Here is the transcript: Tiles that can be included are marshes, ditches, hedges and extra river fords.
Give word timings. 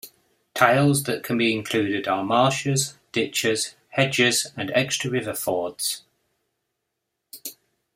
Tiles 0.55 1.03
that 1.03 1.21
can 1.21 1.37
be 1.37 1.55
included 1.55 2.07
are 2.07 2.23
marshes, 2.23 2.97
ditches, 3.11 3.75
hedges 3.89 4.47
and 4.57 4.71
extra 4.71 5.11
river 5.11 5.35
fords. 5.35 6.01